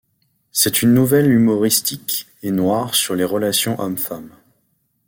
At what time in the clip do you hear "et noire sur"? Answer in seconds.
2.41-3.13